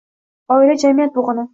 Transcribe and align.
Oila– 0.55 0.79
jamiyat 0.85 1.15
bo‘g‘ini. 1.19 1.49